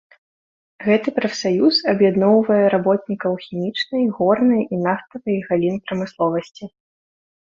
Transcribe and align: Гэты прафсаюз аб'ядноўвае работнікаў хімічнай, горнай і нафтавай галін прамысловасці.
Гэты 0.85 1.09
прафсаюз 1.17 1.75
аб'ядноўвае 1.93 2.57
работнікаў 2.75 3.33
хімічнай, 3.43 4.03
горнай 4.19 4.61
і 4.77 4.79
нафтавай 4.87 5.37
галін 5.51 5.75
прамысловасці. 5.91 6.63